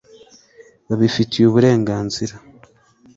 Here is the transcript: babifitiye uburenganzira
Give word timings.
babifitiye 0.87 1.43
uburenganzira 1.47 2.35